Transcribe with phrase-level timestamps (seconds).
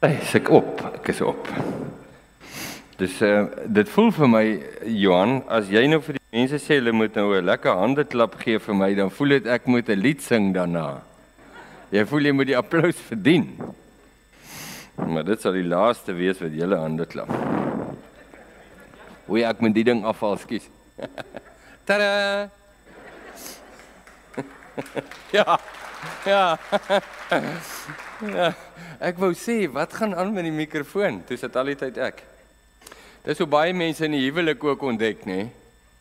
[0.00, 1.48] Hey, ek op, ek is op.
[2.96, 4.44] Dis uh dit voel vir my
[4.96, 8.56] Johan, as jy nou vir die mense sê hulle moet nou 'n lekker handeklap gee
[8.56, 11.02] vir my, dan voel dit ek moet 'n lied sing daarna.
[11.92, 13.60] Jy voel jy moet die applous verdien.
[14.96, 17.28] Maar dit sal die laaste wees wat jy hande klap.
[19.26, 20.64] Hoe ek moet die ding afhaal, skus.
[21.84, 22.48] Tada!
[25.36, 25.60] ja.
[26.24, 26.58] Ja.
[28.28, 28.52] Ja.
[29.00, 31.22] Ek wou sê, wat gaan aan met die mikrofoon?
[31.28, 32.22] Dis dit al die tyd ek.
[33.24, 35.48] Dis so baie mense in die huwelik ook ontdek, nê?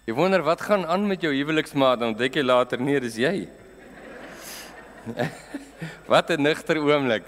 [0.08, 3.48] Jy wonder wat gaan aan met jou huweliksmaat, dan ontdek jy later nee, dis jy.
[6.12, 7.28] wat 'n nigter oomblik.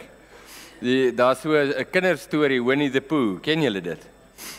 [1.16, 4.02] Daar's so 'n kinderstorie Winnie the Pooh, ken julle dit?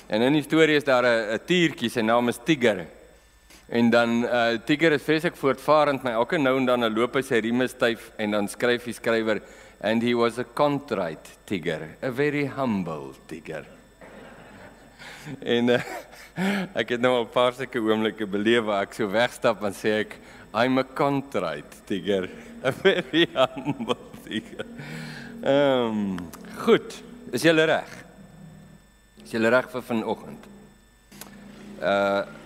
[0.08, 2.86] En in die storie is daar 'n tiertjie, sy naam is Tiger.
[3.68, 7.40] En dan uh Tiger is vreeslik voortvarend, maar elke nou en dan loop hy sy
[7.40, 9.40] rieme styf en dan skryf die skrywer
[9.82, 13.66] and he was a contrite Tiger, a very humble Tiger.
[15.56, 15.80] en uh,
[16.74, 20.16] ek het nou 'n paar sulke oomblikke beleef waar ek so wegstap en sê ek
[20.54, 22.28] I'm a contrite Tiger,
[22.62, 24.66] a very humble Tiger.
[25.42, 26.30] Ehm um,
[26.64, 27.90] goed, is jy reg?
[29.24, 30.46] Is jy reg vir vanoggend?
[31.80, 32.40] Uh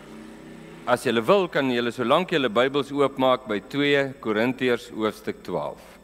[0.86, 5.95] As jy wil, kan jy solank julle Bybels oopmaak by 2 Korintiërs hoofstuk 12.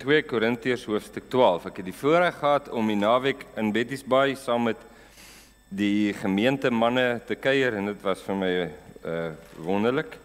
[0.00, 1.66] 2 Korintiërs hoofstuk 12.
[1.68, 4.80] Ek het die voorreg gehad om die naweek in Betty's Bay saam met
[5.68, 8.50] die gemeente manne te kuier en dit was vir my
[9.04, 9.18] uh
[9.60, 10.16] wonderlik,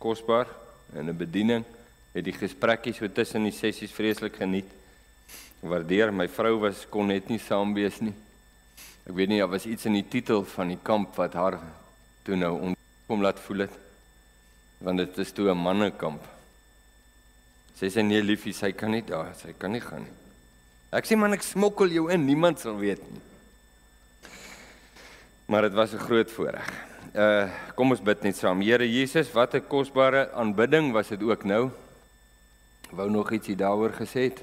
[0.00, 0.48] kosbaar
[0.96, 1.64] en 'n bediening.
[2.14, 4.72] Het die gesprekkies so tussen die sessies vreeslik geniet.
[5.60, 8.14] Waardeer my vrou was kon net nie saam wees nie.
[9.04, 11.60] Ek weet nie, daar was iets in die titel van die kamp wat haar
[12.22, 12.74] toe nou
[13.06, 13.76] kom laat voel het.
[14.78, 16.33] Want dit is toe 'n mannekamp.
[17.74, 20.14] Sy sê nee liefie, sy kan nie daar, sy kan nie gaan nie.
[20.94, 23.22] Ek sê man ek smokkel jou in, niemand sal weet nie.
[25.50, 26.70] Maar dit was 'n groot voorreg.
[27.14, 28.60] Uh kom ons bid net saam.
[28.60, 31.70] Here Jesus, wat 'n kosbare aanbidding was dit ook nou.
[32.90, 34.42] Wou nog ietsie daaroor gesê het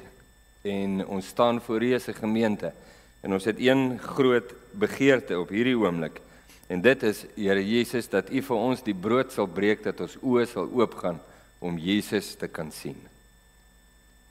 [0.61, 2.73] en ons staan voor U as 'n gemeente.
[3.21, 6.21] En ons het een groot begeerte op hierdie oomblik.
[6.67, 10.17] En dit is Here Jesus dat U vir ons die brood sal breek dat ons
[10.21, 11.19] oë sal oopgaan
[11.59, 13.10] om Jesus te kan sien.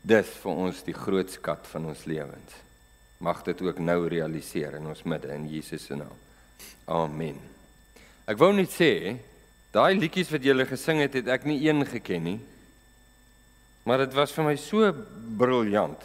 [0.01, 2.57] Dis vir ons die groot skat van ons lewens.
[3.21, 6.17] Mag dit ook nou realiseer in ons midde in Jesus se naam.
[6.89, 7.37] Amen.
[8.25, 9.19] Ek wou net sê,
[9.75, 12.39] daai liedjies wat jy gele gesing het, het ek nie een geken nie.
[13.85, 14.89] Maar dit was vir my so
[15.41, 16.01] briljant.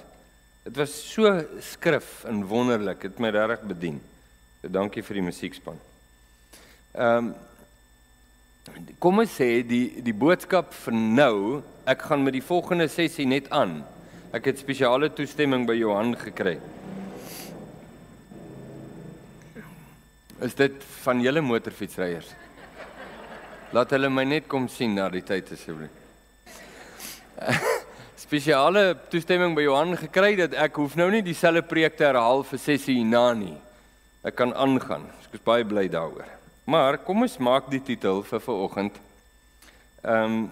[0.65, 1.31] Dit was so
[1.63, 3.03] skrif en wonderlik.
[3.03, 3.99] Dit het my regtig bedien.
[4.65, 5.81] Dankie vir die musiekspan.
[6.95, 7.35] Ehm um,
[8.99, 11.35] kom ons sê die die boodskap vir nou,
[11.85, 13.83] ek gaan met die volgende sessie net aan.
[14.35, 16.57] Ek het spesiale toestemming by Johan gekry.
[20.43, 22.33] Is dit van julle motorfietsryers?
[23.75, 26.01] Laat hulle my net kom sien na die tyd asseblief
[28.25, 32.61] spesiale toestemming by Johan gekry dat ek hoef nou nie dieselfde preek te herhaal vir
[32.61, 33.55] sessie hierna nie.
[34.25, 35.05] Ek kan aangaan.
[35.27, 36.29] Ek is baie bly daaroor.
[36.65, 39.01] Maar kom ons maak die titel vir vanoggend.
[40.03, 40.45] Ehm um,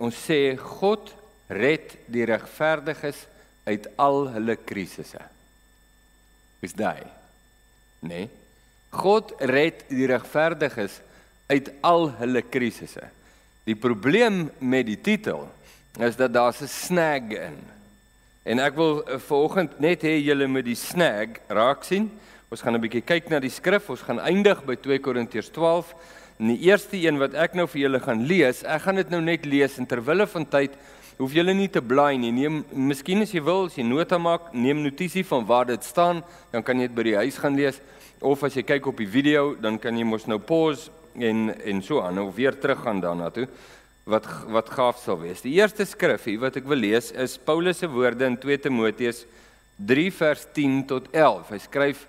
[0.00, 1.10] ons sê God
[1.52, 3.26] red die regverdiges
[3.68, 5.20] uit al hulle krisisse.
[6.64, 7.04] Is daai?
[8.00, 8.30] Nee.
[8.96, 11.00] God red die regverdiges
[11.46, 13.04] uit al hulle krisisse.
[13.66, 15.44] Die probleem met die titel
[16.00, 17.58] is dat daar 'n snag in.
[18.42, 22.10] En ek wil uh, vanoggend net hê julle moet die snag raak sien.
[22.46, 23.90] Ons gaan 'n bietjie kyk na die skrif.
[23.90, 25.94] Ons gaan eindig by 2 Korintiërs 12.
[26.38, 29.20] En die eerste een wat ek nou vir julle gaan lees, ek gaan dit nou
[29.20, 30.70] net lees en terwille van tyd
[31.18, 32.30] hoef julle nie te blaai nie.
[32.30, 36.22] Neem miskien as jy wil, as jy nota maak, neem notisie van waar dit staan,
[36.52, 37.80] dan kan jy dit by die huis gaan lees
[38.20, 41.82] of as jy kyk op die video, dan kan jy mos nou pause en en
[41.82, 43.48] so aan of weer teruggaan daarna toe
[44.04, 45.42] wat wat gaaf sal wees.
[45.42, 49.24] Die eerste skrif hier wat ek wil lees is Paulus se woorde in 2 Timoteus
[49.78, 51.48] 3 vers 10 tot 11.
[51.50, 52.06] Hy skryf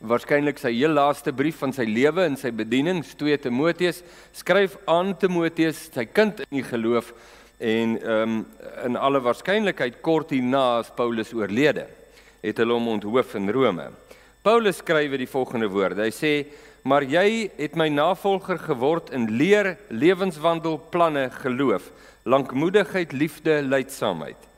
[0.00, 4.00] waarskynlik sy heel laaste brief van sy lewe en sy bediening, 2 Timoteus,
[4.32, 7.12] skryf aan Timoteus, sy kind in die geloof
[7.60, 8.40] en ehm um,
[8.80, 11.84] in alle waarskynlikheid kort hierna as Paulus oorlede,
[12.40, 13.90] het hulle hom onthoof in Rome.
[14.42, 16.06] Paulus skryf die volgende woorde.
[16.06, 16.32] Hy sê
[16.82, 21.90] maar jy het my navolger geword in leer, lewenswandel, planne, geloof,
[22.24, 24.49] lankmoedigheid, liefde, lydsaamheid.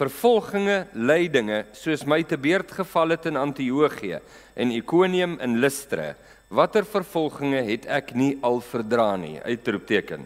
[0.00, 4.20] Vervolginge, lydinge, soos my te beurt geval het in Antiochië
[4.56, 6.14] en Ikonium en Lystra.
[6.48, 9.36] Watter vervolginge het ek nie al verdra nie?
[9.44, 10.24] Uitroepteken.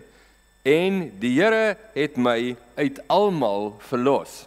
[0.63, 4.45] En die Here het my uit almal verlos.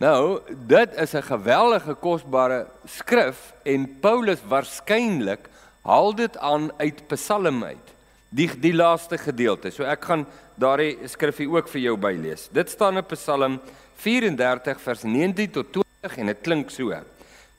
[0.00, 5.48] Nou, dit is 'n geweldige kosbare skrif en Paulus waarskynlik
[5.82, 7.86] haal dit aan uit Psalm uit.
[8.28, 9.70] Die die laaste gedeelte.
[9.70, 12.48] So ek gaan daardie skrifgie ook vir jou bylees.
[12.52, 13.60] Dit staan in Psalm
[14.00, 16.96] 34 vers 19 tot 20 en dit klink so: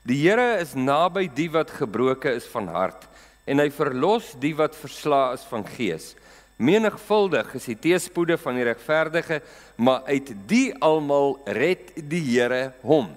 [0.08, 3.06] Die Here is naby die wat gebroken is van hart
[3.46, 6.12] en hy verlos die wat verslae is van gees.
[6.62, 9.40] Menigvuldig is die teëspoede van die regverdige,
[9.82, 13.10] maar uit die almal red die Here hom.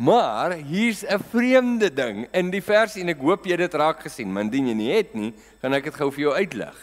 [0.00, 4.32] Maar hier's 'n vreemde ding in die vers en ek hoop jy dit raak gesien,
[4.32, 6.78] maar indien jy nie het nie, gaan ek dit gou vir jou uitlig.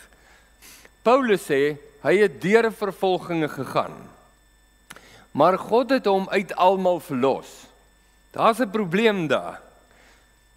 [1.03, 4.16] Paulus sê hy het deur vervolginge gegaan.
[5.37, 7.49] Maar God het hom uit almal verlos.
[8.33, 9.61] Daar's 'n probleem daar.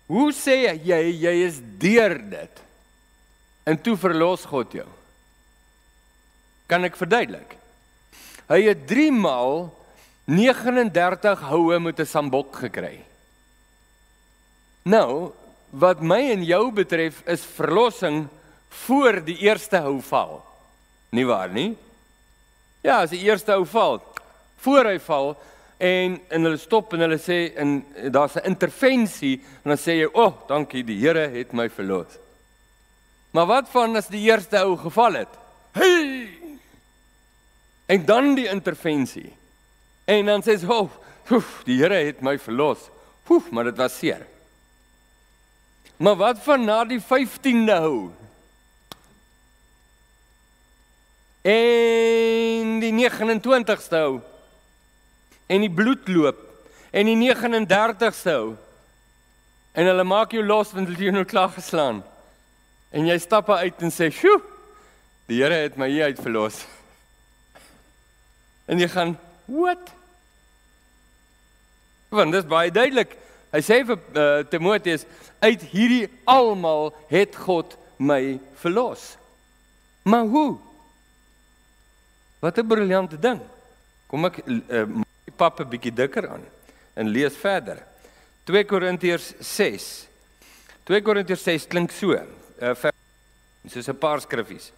[0.06, 2.62] Hoe sê jy jy is deur dit?
[3.62, 4.88] En toe verlos God jou.
[6.66, 7.56] Kan ek verduidelik?
[8.48, 9.70] Hy het 3 maal
[10.24, 13.04] 39 houe met 'n sambok gekry.
[14.82, 15.32] Nou,
[15.70, 18.28] wat my en jou betref is verlossing
[18.68, 20.42] voor die eerste hou val.
[21.10, 21.76] Nie waar nie?
[22.80, 24.02] Ja, as die eerste hou val,
[24.60, 25.34] voor hy val
[25.78, 27.80] en en hulle stop en hulle sê en
[28.12, 32.18] daar's 'n intervensie en dan sê jy, "O, oh, dankie, die Here het my verlos."
[33.30, 35.28] Maar wat van as die eerste hou geval het?
[35.72, 36.28] Hey!
[37.86, 39.32] En dan die intervensie.
[40.04, 40.90] En dan sê hy, "Oh,
[41.30, 42.90] oef, die Here het my verlos."
[43.30, 44.26] Oef, maar dit was seer.
[45.96, 48.10] Maar wat van na die 15de hou?
[51.42, 54.20] En die 29ste hou.
[55.50, 56.38] En die bloed loop.
[56.94, 58.54] En die 39ste hou.
[59.74, 62.02] En hulle maak jou los want het jou nou klaar geslaan.
[62.90, 64.40] En jy stap uit en sê, "Sjoe,
[65.26, 66.66] die Here het my hier uit verlos."
[68.66, 69.90] En jy gaan, "Wat?"
[72.08, 73.16] Want dit is baie duidelik.
[73.50, 75.04] Hy sê vir uh, Timoteus,
[75.38, 79.16] "Uit hierdie almal het God my verlos."
[80.02, 80.58] Maar hoe?
[82.38, 83.40] Wat 'n briljante ding.
[84.06, 84.84] Kom ek uh,
[85.40, 86.44] pap 'n bietjie dikker aan
[86.94, 87.78] en lees verder.
[88.44, 89.88] 2 Korintiërs 6.
[90.84, 92.12] 2 Korintiërs 6 klink so.
[92.12, 92.74] Uh,
[93.68, 94.72] soos 'n paar skriffies.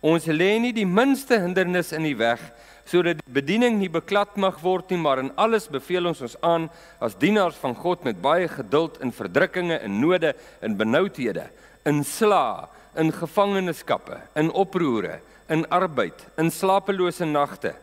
[0.00, 2.40] Ons lê nie die minste hindernis in die weg
[2.86, 6.68] sodat die bediening nie beklad mag word nie, maar in alles beveel ons ons aan
[7.02, 11.48] as dienaars van God met baie geduld in verdrukkinge en node en benoudhede,
[11.84, 15.18] in sla, in gevangenskappe, in oproere,
[15.50, 17.74] in arbeid, in slapelose nagte,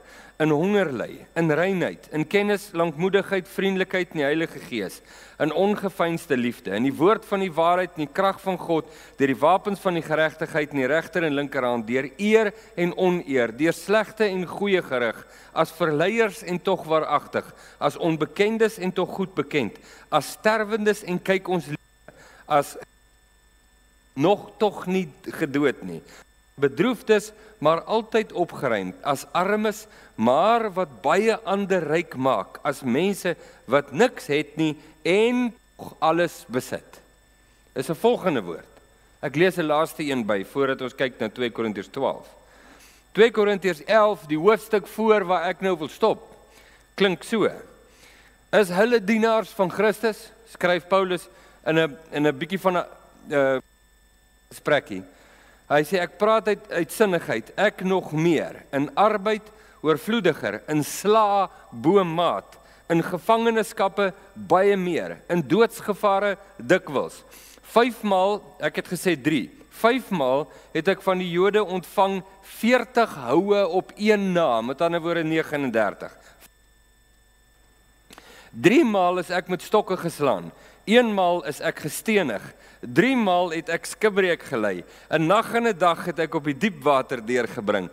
[0.42, 4.98] in honger ly, in reinheid, in kennis, lankmoedigheid, vriendelikheid en die Heilige Gees,
[5.44, 8.90] in ongefeinste liefde, in die woord van die waarheid en die krag van God,
[9.20, 13.54] deur die wapens van die geregtigheid in die regter en linkerhand, deur eer en oneer,
[13.60, 15.22] deur slegte en goeie gerig,
[15.54, 17.46] as verleiers en tog waaragtig,
[17.78, 19.78] as onbekendes en tog goed bekend,
[20.10, 21.70] as sterwendes en kyk ons
[22.50, 22.76] as
[24.14, 25.08] nog tog nie
[25.40, 26.02] gedood nie
[26.56, 27.32] bedroefdes
[27.64, 29.86] maar altyd opgeruimd as armes
[30.16, 33.36] maar wat baie ander ryk maak as mense
[33.66, 35.50] wat niks het nie en
[36.00, 37.00] alles besit.
[37.76, 38.74] Is 'n volgende woord.
[39.22, 42.28] Ek lees 'n laaste een by voordat ons kyk na 2 Korintiërs 12
[43.14, 46.20] 2 Korintiërs 11 die hoofstuk voor waar ek nou wil stop
[46.96, 47.50] klink so.
[48.52, 50.30] Is hulle dienaars van Christus?
[50.50, 51.28] Skryf Paulus
[51.66, 52.86] in 'n in 'n bietjie van 'n
[53.30, 53.58] uh,
[54.52, 55.04] sprekkie
[55.74, 59.48] Hy sê ek praat uit uitsinnigheid, ek nog meer in arbeid
[59.82, 62.60] oorvloediger, in sla bo maat,
[62.94, 67.24] in gevangenskappe baie meer, in doodsgevare dikwels.
[67.74, 69.48] 5 maal, ek het gesê 3.
[69.82, 72.20] 5 maal het ek van die Jode ontvang
[72.60, 76.14] 40 houe op een na, met ander woorde 39.
[78.54, 80.52] 3 maal is ek met stokke geslaan.
[80.84, 82.44] Eenmaal is ek gestenig.
[82.84, 84.84] 3 maal het ek skibreek gelei.
[85.10, 87.90] 'n Nag en 'n dag het ek op die diep water deurgebring.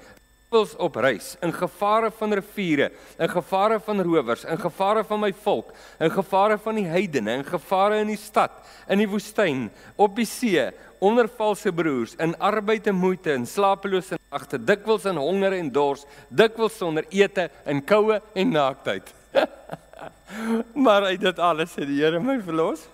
[0.51, 5.33] Wils op reis, in gevare van riviere, in gevare van rowers, in gevare van my
[5.33, 5.71] volk,
[6.01, 8.51] in gevare van die heidene, in gevare in die stad,
[8.89, 14.19] in die woestyn, op die see, onder valse broers, in arbeid en moeite, in slapelose
[14.31, 19.15] nagte, dikwels in honger en dors, dikwels sonder ete, in koue en naaktheid.
[20.85, 22.87] maar uit dit alles het die Here my verlos.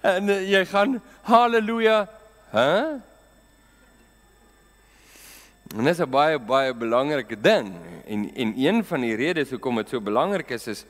[0.00, 2.08] En uh, jy gaan haleluja,
[2.50, 2.72] hè?
[2.80, 2.98] Huh?
[5.68, 7.74] Dit is 'n baie baie belangrike ding.
[8.06, 10.84] En en een van die redes hoekom dit so belangrik is is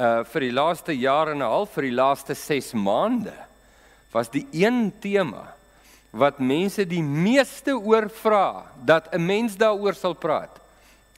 [0.00, 3.32] uh vir die laaste jaar en 'n half, vir die laaste 6 maande
[4.10, 5.54] was die een tema
[6.10, 10.60] wat mense die meeste oor vra dat 'n mens daaroor sal praat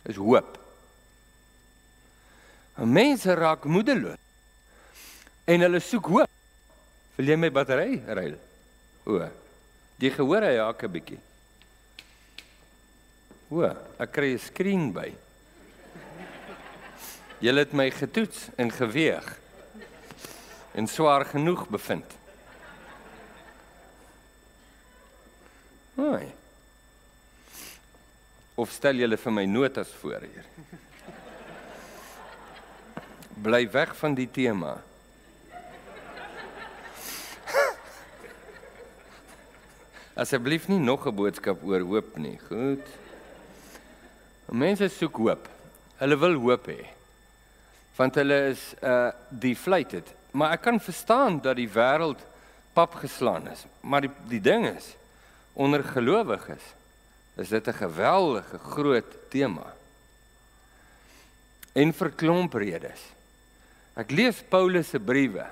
[0.03, 0.59] is hoop.
[2.85, 4.19] Mense raak moedeloos.
[5.49, 6.31] En hulle soek hoop.
[7.17, 8.37] Wil jy my battery ruil?
[9.09, 9.19] O.
[9.99, 11.19] Die gehoor hy hak 'n bietjie.
[13.51, 13.65] O,
[13.99, 15.11] ek kry 'n skreen by.
[17.41, 19.27] Julle het my getoets en geweeg
[20.75, 22.15] en swaar genoeg bevind.
[25.97, 26.27] Hoi.
[28.55, 30.45] Of stel julle vir my notas voor hier?
[33.43, 34.73] Bly weg van die tema.
[40.19, 42.39] Asseblief nie nog 'n boodskap oor hoop nie.
[42.49, 42.87] Goed.
[44.51, 45.49] Mense soek hoop.
[45.97, 46.87] Hulle wil hoop hê.
[47.97, 50.07] Want hulle is uh deflated.
[50.31, 52.19] Maar ek kan verstaan dat die wêreld
[52.73, 53.65] pap geslaan is.
[53.81, 54.97] Maar die die ding is
[55.53, 56.75] onder gelowiges
[57.37, 59.75] is dit 'n geweldige groot tema.
[61.73, 63.18] En vir klomp redes.
[63.99, 65.45] Ek lees Paulus se briewe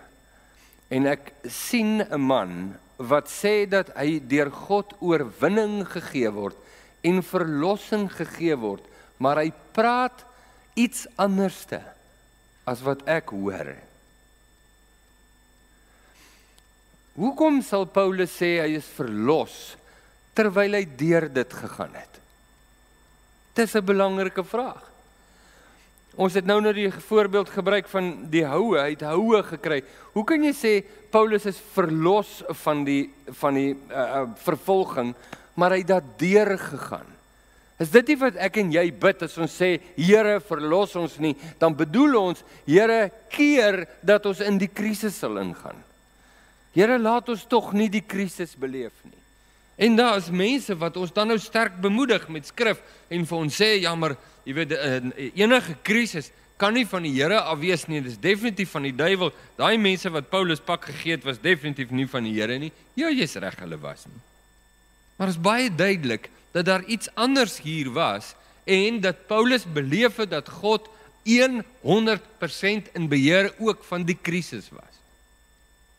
[0.94, 6.56] en ek sien 'n man wat sê dat hy deur God oorwinning gegee word
[7.02, 8.84] en verlossing gegee word,
[9.18, 10.24] maar hy praat
[10.76, 11.82] iets anderste
[12.66, 13.74] as wat ek hoor.
[17.16, 19.76] Hoekom sal Paulus sê hy is verlos
[20.36, 22.20] terwyl hy deur dit gegaan het?
[23.56, 24.95] Dis 'n belangrike vraag.
[26.16, 29.82] Ons het nou nou die voorbeeld gebruik van die houe, hy het houe gekry.
[30.14, 30.73] Hoe kan jy sê
[31.12, 33.02] Paulus is verlos van die
[33.37, 35.12] van die uh, uh, vervolging,
[35.61, 37.11] maar hy het daardeur gegaan?
[37.76, 41.35] Is dit nie wat ek en jy bid as ons sê Here verlos ons nie,
[41.61, 45.76] dan bedoel ons Here keer dat ons in die krisis sal ingaan.
[46.73, 49.25] Here laat ons tog nie die krisis beleef nie.
[49.76, 52.80] En daar is mense wat ons dan nou sterk bemoedig met skrif
[53.12, 54.16] en vir ons sê jammer
[54.47, 55.00] jy weet eh,
[55.37, 59.33] enige krisis kan nie van die Here af wees nie, dis definitief van die duiwel.
[59.59, 62.73] Daai mense wat Paulus pak gegee het was definitief nie van die Here nie.
[62.97, 64.23] Ja, jy's reg, hulle was nie.
[65.16, 70.30] Maar is baie duidelik dat daar iets anders hier was en dat Paulus beleef het
[70.33, 70.88] dat God
[71.26, 74.95] 100% in beheer ook van die krisis was.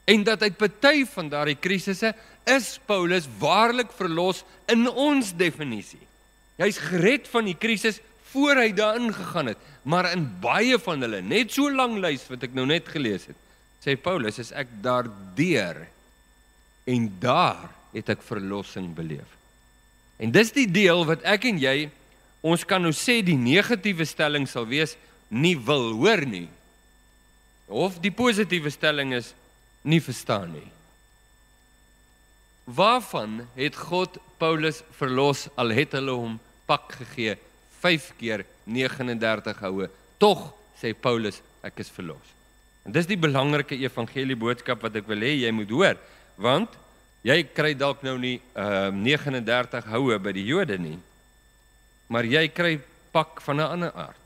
[0.08, 2.14] En dat uit party van daardie krisisse
[2.48, 6.04] is Paulus waarlik verlos in ons definisie.
[6.58, 8.00] Hy's gered van die krisis
[8.32, 12.44] voor hy daarin gegaan het, maar in baie van hulle, net so lank lys wat
[12.48, 13.38] ek nou net gelees het,
[13.84, 15.84] sê Paulus, is ek daardeur
[16.88, 19.28] en daar het ek verlossing beleef.
[20.18, 21.90] En dis die deel wat ek en jy
[22.48, 24.96] ons kan nou sê die negatiewe stelling sal wees
[25.28, 26.48] nie wil hoor nie.
[27.68, 29.34] Of die positiewe stelling is
[29.88, 30.68] nie verstaan nie.
[32.68, 36.36] Waarvan het God Paulus verlos al het hulle hom
[36.68, 37.38] pak gegee
[37.80, 39.88] 5 keer 39 houe.
[40.20, 42.34] Tog sê Paulus ek is verlos.
[42.86, 45.98] En dis die belangrike evangelie boodskap wat ek wil hê jy moet hoor,
[46.40, 46.76] want
[47.28, 50.98] jy kry dalk nou nie uh 39 houe by die Jode nie.
[52.12, 52.78] Maar jy kry
[53.12, 54.24] pak van 'n ander aard.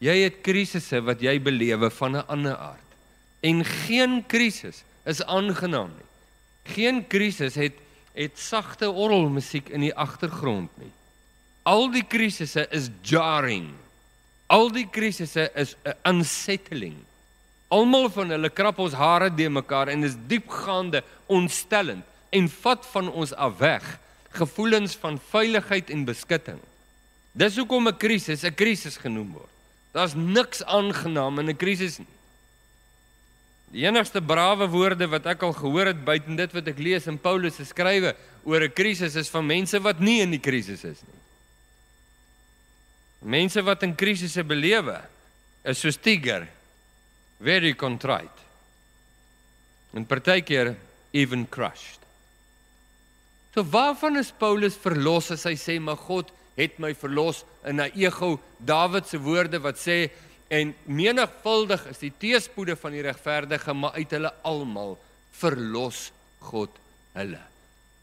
[0.00, 2.81] Jy het krisisse wat jy belewe van 'n ander aard.
[3.42, 6.10] En geen krisis is aangenaam nie.
[6.74, 7.80] Geen krisis het
[8.12, 10.90] het sagte orgelmusiek in die agtergrond nie.
[11.64, 13.70] Al die krisisse is jarring.
[14.52, 16.96] Al die krisisse is 'n unsettling.
[17.68, 23.12] Almal van hulle krap ons hare de mekaar en is diepgaande ontstellend en vat van
[23.12, 23.98] ons af weg
[24.30, 26.60] gevoelens van veiligheid en beskutting.
[27.32, 29.50] Dis hoekom 'n krisis 'n krisis genoem word.
[29.92, 32.06] Daar's niks aangenaam in 'n krisis nie.
[33.72, 37.16] Die enigste brawe woorde wat ek al gehoor het buiten dit wat ek lees in
[37.20, 38.12] Paulus se skrywe
[38.44, 41.20] oor 'n krisis is van mense wat nie in die krisis is nie.
[43.22, 45.00] Mense wat in krisisse belewe
[45.64, 46.48] is so stiger
[47.40, 48.40] very contrite.
[49.94, 50.76] En partykeer
[51.12, 52.00] even crushed.
[53.54, 57.92] So waarvan is Paulus verlos as hy sê maar God het my verlos in 'n
[57.94, 60.10] ego Dawid se woorde wat sê
[60.52, 64.98] en menigvuldig is die teëspoede van die regverdige maar uit hulle almal
[65.40, 66.10] verlos
[66.44, 66.76] God
[67.16, 67.40] hulle.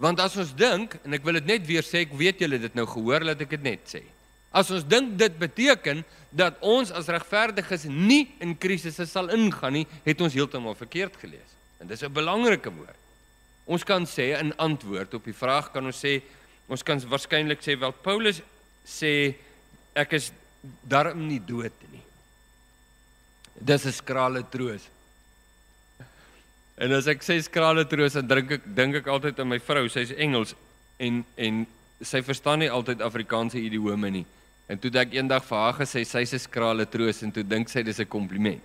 [0.02, 2.78] Want as ons dink en ek wil dit net weer sê ek weet julle dit
[2.78, 4.02] nou gehoor laat ek dit net sê.
[4.50, 6.02] As ons dink dit beteken
[6.34, 11.54] dat ons as regverdiges nie in krisisse sal ingaan nie, het ons heeltemal verkeerd gelees.
[11.82, 12.98] En dis 'n belangrike woord.
[13.66, 16.22] Ons kan sê in antwoord op die vraag kan ons sê
[16.68, 18.42] ons kan waarskynlik sê wel Paulus
[18.86, 19.36] sê
[19.94, 20.32] ek is
[20.82, 22.09] darm nie dood nie.
[23.60, 24.88] Dis 'n skrale troos.
[26.78, 29.88] En as ek sê skrale troos, dan dink ek dink ek altyd aan my vrou,
[29.90, 30.56] sy's Engels
[30.98, 31.66] en en
[32.02, 34.26] sy verstaan nie altyd Afrikaanse idiome nie.
[34.70, 37.70] En toe dink ek eendag vir haar gesê sy's 'n skrale troos en toe dink
[37.70, 38.64] sy dis 'n kompliment.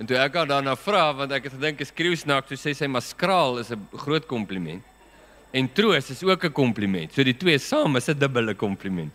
[0.00, 2.86] En toe ek haar daarna vra want ek het gedink is skreeusnak, toe sê sy
[2.86, 4.82] maar skraal is 'n groot kompliment.
[5.52, 7.12] En troos is ook 'n kompliment.
[7.12, 9.12] So die twee saam is 'n dubbele kompliment.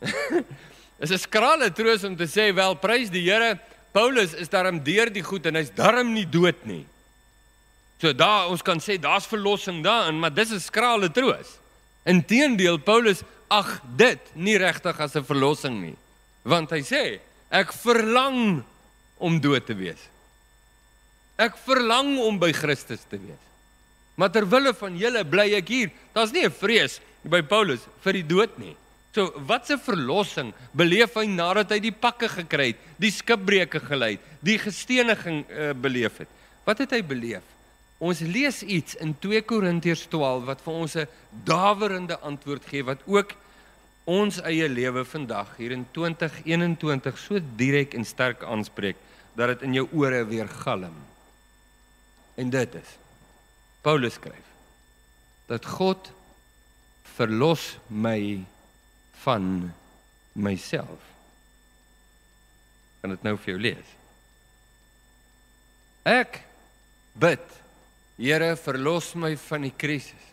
[0.98, 3.58] is 'n skrale troos om te sê wel prys die Here,
[3.92, 6.86] Paulus is daarom deur die goed en hy's darm nie dood nie.
[7.98, 11.58] So daar ons kan sê daar's verlossing daarin, maar dis 'n skrale troos.
[12.04, 15.96] Inteendeel Paulus ag dit nie regtig as 'n verlossing nie.
[16.44, 18.62] Want hy sê ek verlang
[19.18, 20.00] om dood te wees.
[21.38, 23.44] Ek verlang om by Christus te wees.
[24.16, 25.90] Maar ter wille van julle bly ek hier.
[26.12, 28.76] Daar's nie 'n vrees by Paulus vir die dood nie.
[29.14, 34.12] So wat 'n verlossing beleef hy nadat hy die pakke gekry het, die skipbreuke gelei
[34.16, 36.28] het, die gesteniging uh, beleef het.
[36.64, 37.42] Wat het hy beleef?
[37.98, 41.08] Ons lees iets in 2 Korintiërs 12 wat vir ons 'n
[41.44, 43.34] dawerende antwoord gee wat ook
[44.04, 48.96] ons eie lewe vandag hier in 2021 so direk en sterk aanspreek
[49.34, 50.94] dat dit in jou ore weer galm.
[52.36, 52.96] En dit is
[53.82, 54.46] Paulus skryf
[55.46, 56.10] dat God
[57.16, 58.44] verlos my
[59.24, 59.70] van
[60.32, 61.04] myself.
[63.00, 63.94] Kan dit nou vir jou lees?
[66.08, 66.42] Ek
[67.18, 67.54] bid,
[68.18, 70.24] Here, verlos my van die krisis.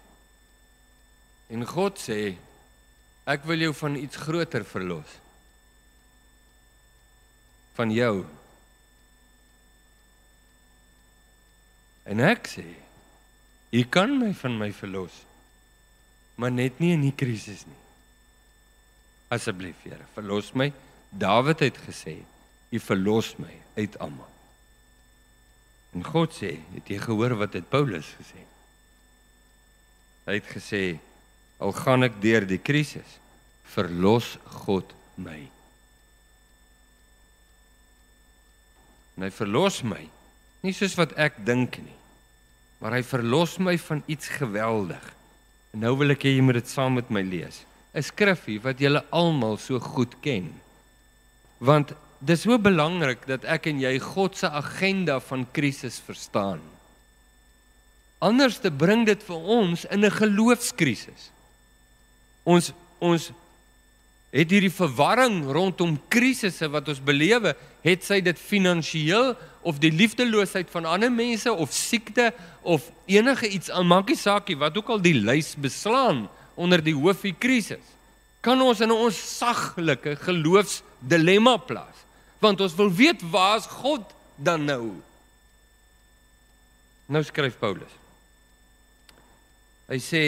[1.53, 2.33] En God sê,
[3.29, 5.11] ek wil jou van iets groter verlos.
[7.77, 8.23] Van jou
[12.05, 12.65] En ek sê,
[13.71, 15.25] "U kan my van my verlos,
[16.35, 17.84] maar net nie in die krisis nie.
[19.29, 20.71] Asseblief, Here, verlos my."
[21.09, 22.23] Dawid het gesê,
[22.69, 24.31] "U verlos my uit almal."
[25.93, 28.43] En God sê, "Het jy gehoor wat het Paulus gesê?"
[30.25, 30.99] Hy het gesê,
[31.57, 33.19] "Al gaan ek deur die krisis,
[33.63, 35.49] verlos God my."
[39.15, 40.09] En hy verlos my
[40.65, 41.95] nie soos wat ek dink nie.
[42.81, 45.13] Maar hy verlos my van iets geweldig.
[45.73, 47.63] En nou wil ek hê jy moet dit saam met my lees.
[47.95, 50.51] 'n Skriffie wat julle almal so goed ken.
[51.63, 56.59] Want dis so belangrik dat ek en jy God se agenda van krisis verstaan.
[58.19, 61.31] Anders te bring dit vir ons in 'n geloofskrisis.
[62.43, 63.31] Ons ons
[64.31, 70.69] het hierdie verwarring rondom krisisse wat ons belewe, het sy dit finansiëel of die liefdeloosheid
[70.69, 75.55] van ander mense of siekte of enige iets maakie saakie wat ook al die lys
[75.55, 77.83] beslaan onder die hoofie krisis.
[78.45, 82.03] Kan ons in ons saglike geloofsdilemma plaas?
[82.39, 84.05] Want ons wil weet waar's God
[84.37, 84.93] dan nou?
[87.09, 87.91] Nou skryf Paulus.
[89.89, 90.23] Hy sê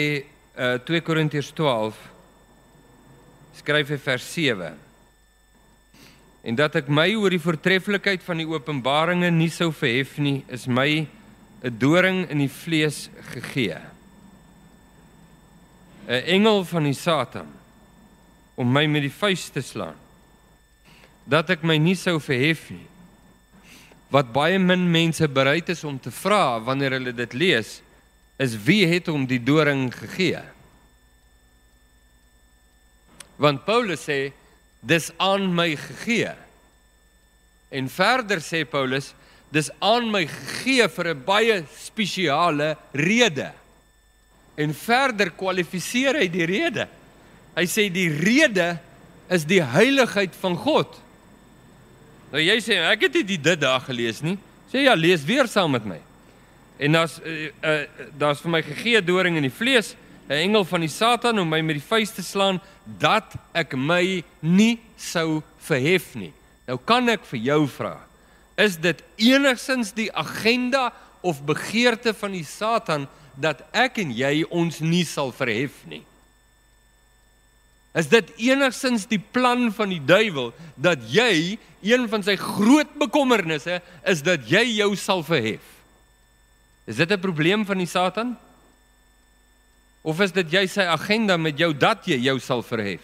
[0.58, 1.98] uh, 2 Korintiërs 12
[3.58, 4.74] skryf hy vers 7
[6.48, 10.68] en dat ek my oor die voortreffelikheid van die openbaringe nie sou verhef nie is
[10.70, 11.06] my
[11.66, 13.80] 'n doring in die vlees gegee
[16.08, 17.48] 'n engel van die satan
[18.56, 19.96] om my met die vuis te slaan
[21.28, 22.88] dat ek my nie sou verhef nie
[24.10, 27.80] wat baie min mense bereid is om te vra wanneer hulle dit lees
[28.38, 30.42] is wie het hom die doring gegee
[33.38, 34.32] Want Paulus sê
[34.82, 36.34] dis aan my gegee.
[37.70, 39.12] En verder sê Paulus
[39.54, 43.52] dis aan my gegee vir 'n baie spesiale rede.
[44.58, 46.88] En verder kwalifiseer hy die rede.
[47.54, 48.72] Hy sê die rede
[49.32, 50.98] is die heiligheid van God.
[52.32, 54.36] Nou jy sê ek het nie dit daar gelees nie.
[54.68, 56.00] Sê ja, lees weer saam met my.
[56.78, 57.80] En daar's uh, uh,
[58.18, 59.94] daar's vir my gegee doring in die vlees
[60.28, 64.22] 'n engel van die Satan om my met die vuis te slaan dat ek my
[64.40, 66.32] nie sou verhef nie.
[66.68, 67.96] Nou kan ek vir jou vra,
[68.60, 70.92] is dit enigsins die agenda
[71.24, 76.02] of begeerte van die Satan dat ek en jy ons nie sal verhef nie?
[77.98, 83.80] Is dit enigsins die plan van die duiwel dat jy een van sy groot bekommernisse
[84.06, 85.64] is dat jy jou sal verhef?
[86.86, 88.36] Is dit 'n probleem van die Satan?
[90.02, 93.02] Of is dit jy sy agenda met jou dat jy jou sal verhef?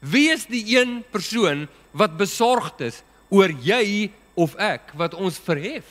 [0.00, 5.84] Wie is die een persoon wat besorgd is oor jy of ek wat ons verhef?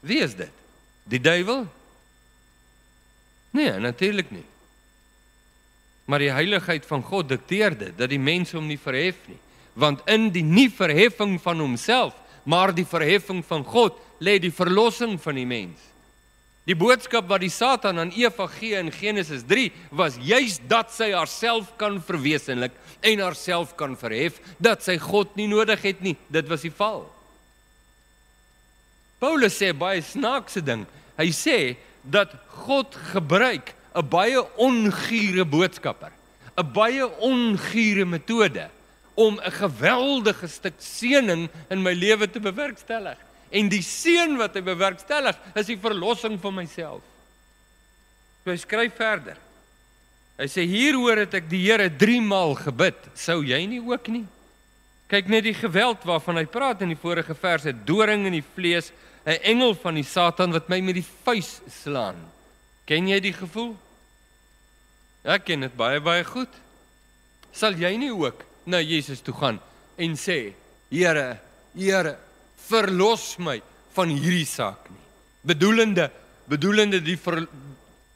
[0.00, 0.52] Wie is dit?
[1.06, 1.66] Die duiwel?
[3.56, 4.44] Nee, natuurlik nie.
[6.06, 9.38] Maar die heiligheid van God dikteer dit dat die mens hom nie verhef nie,
[9.74, 12.14] want in die nie verheffing van homself,
[12.46, 15.82] maar die verheffing van God lê die verlossing van die mens.
[16.66, 21.12] Die boodskap wat die Satan aan Eva gee in Genesis 3 was juis dat sy
[21.14, 22.74] haarself kan verwesenlik
[23.06, 26.16] en haarself kan verhef, dat sy God nie nodig het nie.
[26.26, 27.04] Dit was die val.
[29.20, 30.84] Paulus sê baie snaakse ding.
[31.16, 31.58] Hy sê
[32.04, 32.32] dat
[32.66, 36.12] God gebruik 'n baie ongure boodskapper,
[36.56, 38.68] 'n baie ongure metode
[39.14, 43.16] om 'n geweldige stuk seëning in my lewe te bewerkstellig.
[43.50, 47.02] En die seën wat hy bewerkstellig, is die verlossing van myself.
[48.44, 49.36] So hy skryf verder.
[50.36, 52.98] Hy sê hieroor het ek die Here 3 maal gebid.
[53.14, 54.26] Sou jy nie ook nie?
[55.06, 58.90] Kyk net die geweld waarvan hy praat in die vorige verse, doring in die vlees,
[59.26, 62.16] 'n engel van die Satan wat my met die vuis slaan.
[62.86, 63.76] Ken jy die gevoel?
[65.24, 66.50] Ek ken dit baie baie goed.
[67.52, 69.60] Sal jy nie ook na Jesus toe gaan
[69.96, 70.54] en sê,
[70.90, 71.40] Here,
[71.74, 72.16] Here,
[72.68, 73.60] verlos my
[73.96, 75.02] van hierdie saak nie.
[75.42, 76.10] Bedoelende,
[76.46, 77.46] bedoelende die ver,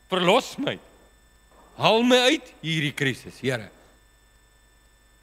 [0.09, 0.79] verlos my.
[1.81, 3.70] Haal my uit hierdie krisis, Here.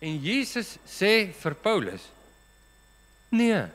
[0.02, 2.04] En Jesus sê vir Paulus:
[3.32, 3.66] Nee.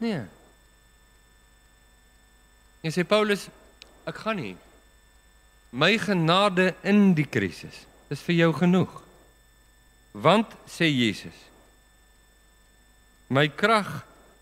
[0.00, 0.24] Nee.
[2.80, 3.46] Hy sê Paulus,
[4.08, 4.56] ek gaan nie.
[5.70, 8.96] My genade in die krisis is vir jou genoeg.
[10.10, 11.36] Want sê Jesus,
[13.30, 13.86] My krag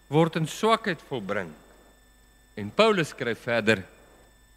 [0.08, 1.50] word in swakheid volbring.
[2.56, 3.82] En Paulus skryf verder: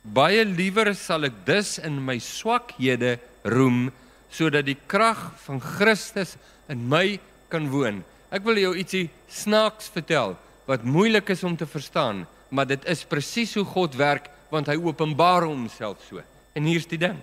[0.01, 3.91] Baie liewer sal ek dus in my swakhede roem
[4.33, 6.37] sodat die krag van Christus
[6.71, 7.19] in my
[7.51, 8.01] kan woon.
[8.31, 13.03] Ek wil jou ietsie snaaks vertel wat moeilik is om te verstaan, maar dit is
[13.05, 16.23] presies hoe God werk want hy openbaar homself so.
[16.55, 17.19] En hier's die ding.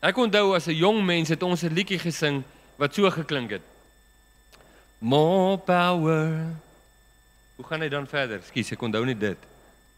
[0.00, 2.42] Ek onthou as 'n jong mens het ons 'n liedjie gesing
[2.76, 3.62] wat so geklink het.
[4.98, 6.56] More power.
[7.56, 8.40] Hoe gaan hy dan verder?
[8.42, 9.38] Skus, ek onthou nie dit.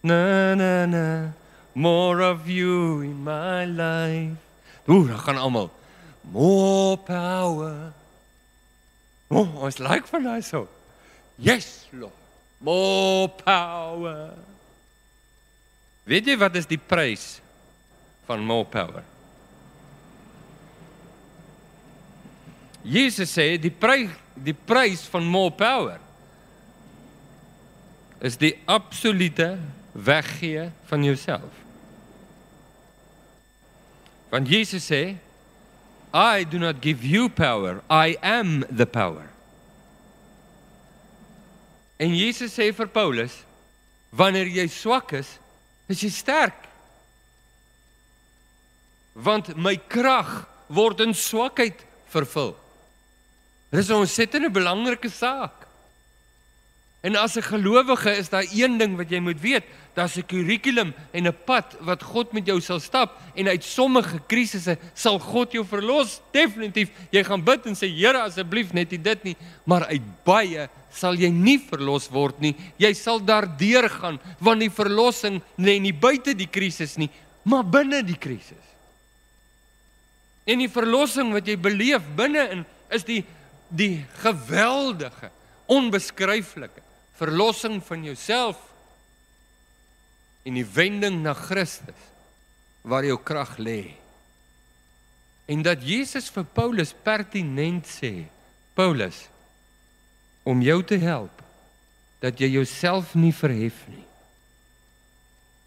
[0.03, 1.33] Na na na.
[1.75, 4.37] More of you in my life.
[4.89, 5.71] Ooh, dan gaan almal.
[6.21, 7.93] More power.
[9.29, 10.69] Oh, ons like van daai so.
[11.41, 12.13] Yes, Lord.
[12.61, 14.37] More power.
[16.05, 17.41] Weet jy wat is die prys
[18.27, 19.03] van more power?
[22.83, 26.01] Jesus sê die prys die prys van more power
[28.25, 29.59] is die absolute
[29.93, 31.53] weggee van jouself.
[34.31, 35.17] Want Jesus sê
[36.15, 39.29] I do not give you power, I am the power.
[41.99, 43.33] En Jesus sê vir Paulus
[44.13, 45.39] wanneer jy swak is,
[45.89, 46.57] is jy sterk.
[49.15, 52.57] Want my krag word in swakheid vervul.
[53.73, 55.69] Dis 'n ontsettende belangrike saak.
[57.03, 60.95] En as 'n gelowige is daar een ding wat jy moet weet, daar's 'n kurrikulum
[61.11, 65.53] en 'n pad wat God met jou sal stap en uit sommige krisisse sal God
[65.53, 66.21] jou verlos.
[66.31, 70.69] Definitief, jy gaan bid en sê Here asseblief net nie dit nie, maar uit baie
[70.93, 72.55] sal jy nie verlos word nie.
[72.77, 77.11] Jy sal daardeur gaan want die verlossing lê nie buite die krisis nie,
[77.43, 78.63] maar binne die krisis.
[80.45, 83.25] En die verlossing wat jy beleef binne in is die
[83.69, 85.31] die geweldige,
[85.67, 88.59] onbeskryflike verlossing van jouself
[90.43, 92.09] en die wending na Christus
[92.83, 93.95] waar jou krag lê.
[95.47, 98.25] En dat Jesus vir Paulus pertinent sê,
[98.75, 99.27] Paulus,
[100.43, 101.43] om jou te help
[102.23, 104.07] dat jy jouself nie verhef nie.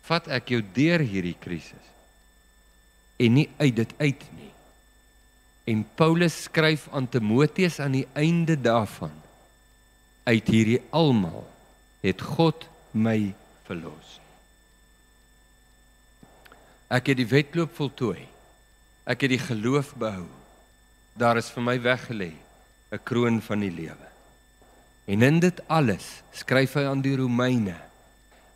[0.08, 1.92] Vat ek jou deur hierdie krisis
[3.16, 4.52] en nie uit dit uit nie.
[5.72, 9.14] En Paulus skryf aan Timoteus aan die einde daarvan
[10.26, 11.46] uit hierdie almal
[12.06, 13.34] het God my
[13.66, 14.20] verlos.
[16.90, 18.26] Ek het die wedloop voltooi.
[19.06, 20.28] Ek het die geloof behou.
[21.18, 22.34] Daar is vir my weggelê
[22.92, 24.08] 'n kroon van die lewe.
[25.06, 27.76] En in dit alles, skryf hy aan die Romeine,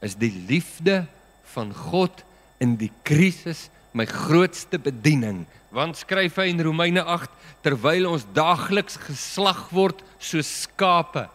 [0.02, 1.06] is die liefde
[1.54, 2.24] van God
[2.58, 7.30] in die krisis my grootste bediening want skryf hy in Romeine 8
[7.66, 11.28] terwyl ons daagliks geslag word soos skape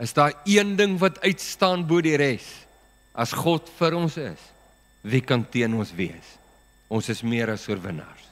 [0.00, 2.46] is daar een ding wat uitstaan bo die res?
[3.14, 4.52] As God vir ons is
[5.06, 6.34] wie kan teen ons wees?
[6.90, 8.24] Ons is meer as oorwinnaars.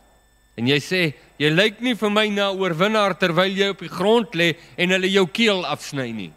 [0.59, 1.03] En jy sê
[1.39, 5.11] jy lyk nie vir my na oorwinnaar terwyl jy op die grond lê en hulle
[5.11, 6.33] jou keel afsny nie.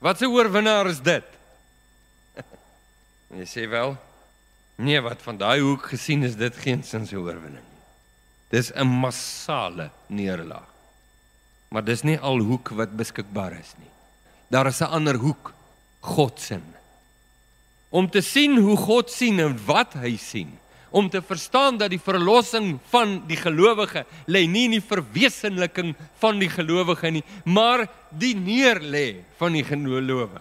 [0.00, 1.24] Wat 'n oorwinnaar is dit?
[3.40, 3.96] Jy sê wel
[4.76, 7.84] Nee, wat van daai hoek gesien is dit geen sin se oorwinning nie.
[8.50, 10.68] Dis 'n massale neerlaag.
[11.76, 13.90] Maar dis nie al hoek wat beskikbaar is nie.
[14.48, 15.52] Daar is 'n ander hoek.
[16.00, 16.64] God sien.
[17.90, 20.58] Om te sien hoe God sien en wat hy sien.
[20.90, 26.38] Om te verstaan dat die verlossing van die gelowige lê nie in die verwesenliking van
[26.38, 30.40] die gelowige nie, maar die neerlê van die gelowige.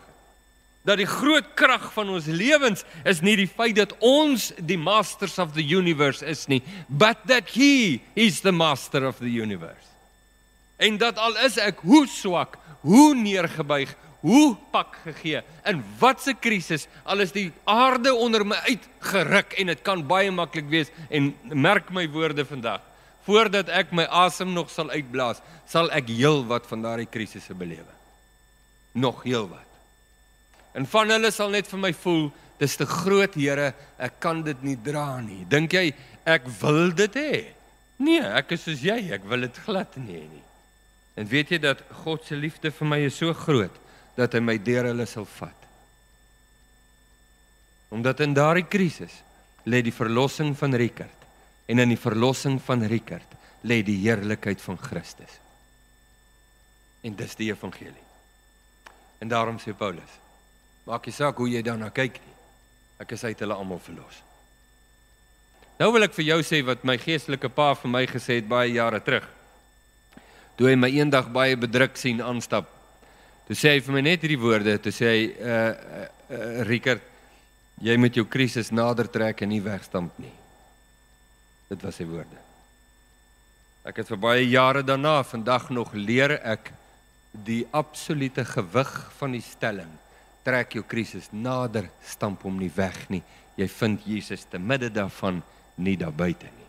[0.84, 5.38] Dat die groot krag van ons lewens is nie die feit dat ons die masters
[5.38, 9.95] of the universe is nie, but that he is the master of the universe.
[10.78, 16.88] En dat al is ek hoe swak, hoe neergebuig, hoe pak gegee in watse krisis
[17.06, 21.92] al is die aarde onder my uitgeruk en dit kan baie maklik wees en merk
[21.94, 22.82] my woorde vandag
[23.28, 27.94] voordat ek my asem nog sal uitblaas sal ek heel wat van daardie krisisse belewe.
[28.94, 29.70] Nog heel wat.
[30.78, 32.28] En van hulle sal net vir my voel
[32.62, 35.44] dis te groot Here ek kan dit nie dra nie.
[35.50, 35.90] Dink jy
[36.26, 37.44] ek wil dit hê?
[38.02, 40.45] Nee ek is soos jy ek wil dit glad nie hê nie
[41.16, 43.84] en weet jy dat God se liefde vir my is so groot
[44.16, 45.62] dat hy my deur hulle sal vat.
[47.96, 49.22] Omdat in daardie krisis
[49.66, 51.24] lê die verlossing van Rickert
[51.72, 55.40] en in die verlossing van Rickert lê die heerlikheid van Christus.
[57.06, 58.06] En dis die evangelie.
[59.22, 60.20] En daarom sê Paulus:
[60.86, 62.36] Maak nie saak hoe jy daarna kyk nie.
[63.02, 64.22] Ek is uit hulle almal verlos.
[65.80, 68.72] Nou wil ek vir jou sê wat my geestelike pa vir my gesê het baie
[68.72, 69.26] jare terug.
[70.56, 72.72] Toe hy my eendag baie bedruk sien aanstap
[73.46, 77.04] Toe sê hy vir my net hierdie woorde, toe sê hy uh uh, uh Rickert,
[77.86, 80.34] jy moet jou krisis nader trek en nie wegstamp nie.
[81.70, 82.42] Dit was sy woorde.
[83.86, 86.72] Ek het vir baie jare daarna vandag nog leer ek
[87.46, 89.94] die absolute gewig van die stelling.
[90.46, 93.22] Trek jou krisis nader, stamp hom nie weg nie.
[93.60, 95.44] Jy vind Jesus te midde daarvan,
[95.78, 96.65] nie daar buite nie.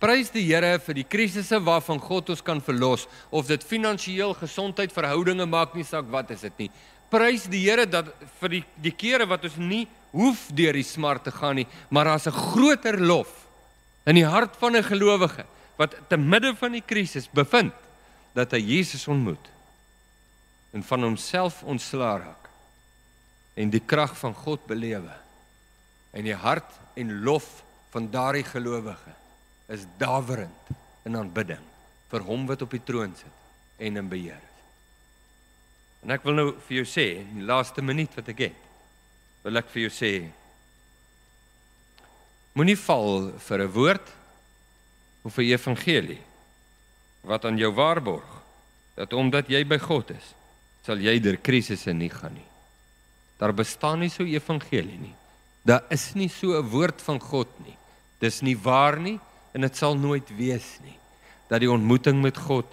[0.00, 4.94] Prys die Here vir die krisisse waarvan God ons kan verlos of dit finansiëel, gesondheid,
[4.96, 6.70] verhoudinge maak nie saak wat is dit nie.
[7.12, 8.08] Prys die Here dat
[8.40, 9.84] vir die die kere wat ons nie
[10.14, 13.28] hoef deur die smart te gaan nie, maar daar's 'n groter lof
[14.06, 15.44] in die hart van 'n gelowige
[15.76, 17.72] wat te midde van die krisis bevind
[18.32, 19.48] dat hy Jesus ontmoet
[20.72, 22.48] en van homself ontslaa raak
[23.54, 25.14] en die krag van God belewe
[26.12, 29.14] en die hart en lof van daardie gelowige
[29.70, 30.72] is dawerend
[31.06, 31.62] in aanbidding
[32.10, 33.36] vir hom wat op die troon sit
[33.80, 34.64] en in beheer is.
[36.04, 38.66] En ek wil nou vir jou sê, in die laaste minuut wat ek het,
[39.44, 40.12] wil ek vir jou sê
[42.56, 44.06] moenie val vir 'n woord
[45.24, 46.20] of 'n evangelie
[47.22, 48.28] wat aan jou waarborg
[48.96, 50.34] dat omdat jy by God is,
[50.84, 52.48] sal jy deur krisisse nie gaan nie.
[53.38, 55.14] Daar bestaan nie so 'n evangelie nie.
[55.64, 57.76] Daar is nie so 'n woord van God nie.
[58.18, 59.20] Dis nie waar nie
[59.52, 60.96] en dit sal nooit wees nie
[61.50, 62.68] dat die ontmoeting met God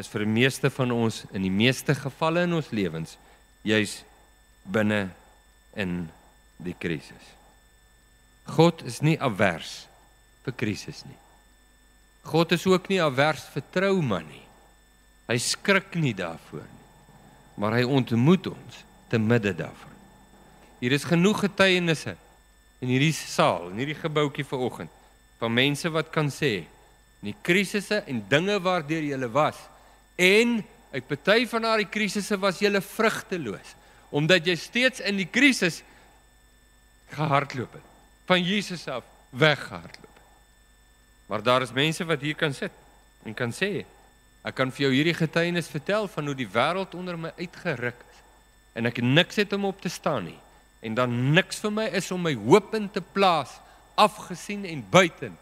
[0.00, 3.18] is vir die meeste van ons in die meeste gevalle in ons lewens
[3.64, 4.00] juis
[4.64, 5.10] binne
[5.76, 6.06] in
[6.64, 7.32] die krisis.
[8.48, 9.84] God is nie avers
[10.44, 11.20] vir krisis nie.
[12.24, 14.44] God is ook nie avers vir trauma nie.
[15.28, 16.84] Hy skrik nie daarvoor nie.
[17.60, 18.80] Maar hy ontmoet ons
[19.12, 19.92] te midde daarvan.
[20.80, 22.16] Hier is genoeg getuienisse
[22.82, 24.92] in hierdie saal, in hierdie gebouetjie vanoggend
[25.38, 26.64] van mense wat kan sê
[27.24, 29.56] die krisisse en dinge waardeur jy was
[30.16, 30.60] en
[30.92, 33.74] uit party van daardie krisisse was jy vrugteloos
[34.14, 35.82] omdat jy steeds in die krisis
[37.14, 37.90] gehardloop het
[38.24, 40.18] van Jesus af weggehardloop.
[41.26, 42.72] Maar daar is mense wat hier kan sit
[43.24, 43.84] en kan sê
[44.44, 48.22] ek kan vir jou hierdie getuienis vertel van hoe die wêreld onder my uitgeruk is
[48.76, 50.40] en ek niks het om op te staan nie
[50.84, 53.56] en dan niks vir my is om my hoop in te plaas
[53.94, 55.38] afgesien en buiten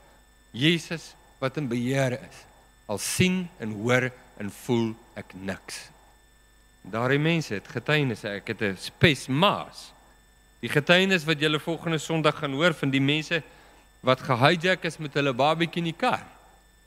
[0.51, 2.38] Jesus wat in beheer is.
[2.87, 5.88] Al sien en hoor en voel ek niks.
[6.83, 9.93] Daardie mense het getuienis, ek het 'n spesmaas.
[10.61, 13.43] Die getuienis wat julle volgende Sondag gaan hoor van die mense
[14.01, 16.27] wat gehijack is met hulle babatjie in die kar.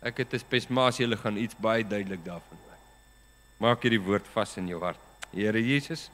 [0.02, 2.78] Ek het 'n spesmaas, julle gaan iets baie duidelik daarvan hoor.
[3.58, 5.00] Maak hierdie woord vas in jou hart.
[5.32, 6.10] Here Jesus.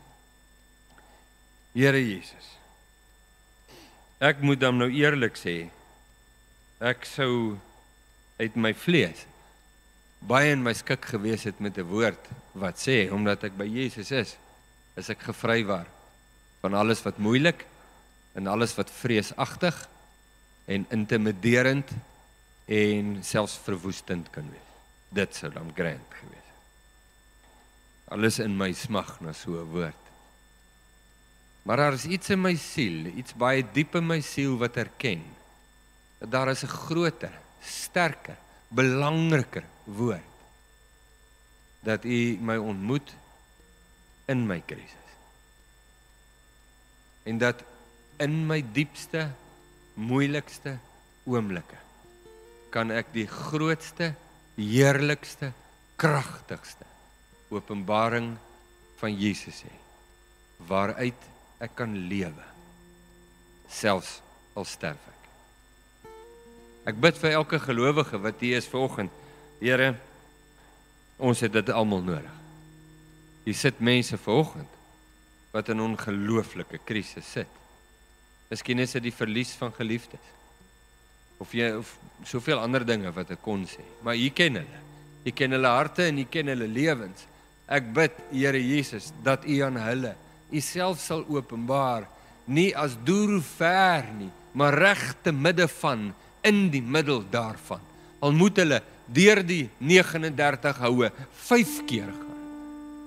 [1.74, 2.61] Here Jesus.
[4.22, 5.66] Ek moet dan nou eerlik sê
[6.82, 7.58] ek sou
[8.42, 9.26] uit my vlees
[10.22, 14.12] baie in my skik gewees het met 'n woord wat sê omdat ek by Jesus
[14.12, 14.38] is
[14.96, 15.88] is ek gevrywaar
[16.62, 17.66] van alles wat moeilik
[18.34, 19.76] en alles wat vreesagtig
[20.66, 21.90] en intimiderend
[22.66, 24.70] en selfs verwoestend kan wees.
[25.10, 26.60] Dit sou dan grand gewees het.
[28.16, 30.11] Alles in my smag na so 'n woord.
[31.62, 35.22] Maar daar is iets in my siel, iets baie diep in my siel wat erken
[36.22, 40.30] dat daar is 'n groter, sterker, belangriker woord
[41.80, 43.14] dat U my ontmoet
[44.26, 45.02] in my krisis.
[47.24, 47.64] en dat
[48.18, 49.30] in my diepste
[49.94, 50.78] moeilikste
[51.30, 51.78] oomblikke
[52.74, 54.14] kan ek die grootste
[54.58, 55.52] heerlikste
[56.02, 56.88] kragtigste
[57.52, 58.34] openbaring
[59.02, 59.76] van Jesus hê
[60.70, 61.28] waaruit
[61.62, 62.48] ek kan lewe
[63.72, 64.20] selfs
[64.58, 66.12] al sterf ek.
[66.92, 69.14] Ek bid vir elke gelowige wat hier is vanoggend.
[69.62, 69.94] Here,
[71.22, 72.38] ons het dit almal nodig.
[73.46, 74.80] Hier sit mense vanoggend
[75.52, 77.48] wat in 'n ongelooflike krisis sit.
[78.50, 80.26] Miskien is dit die verlies van geliefdes.
[81.38, 84.80] Of jy of soveel ander dinge wat ek kon sê, maar U ken hulle.
[85.26, 87.26] U ken hulle harte en U ken hulle lewens.
[87.68, 90.16] Ek bid, Here Jesus, dat U aan hulle
[90.52, 92.08] U self sal openbaar,
[92.46, 96.10] nie as deur ver nie, maar reg te midde van
[96.44, 97.82] in die middel daarvan.
[98.20, 101.12] Al moet hulle deur die 39 houe
[101.48, 102.42] 5 keer gaan.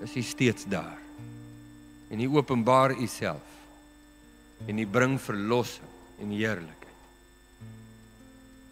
[0.05, 0.99] Is U steeds daar?
[2.11, 3.53] En U openbaar U self.
[4.67, 6.99] En U bring verlossing en heerlikheid.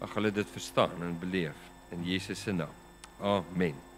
[0.03, 1.57] Ag hulle dit verstaan en beleef
[1.93, 2.81] in Jesus se naam.
[3.21, 3.92] Amen.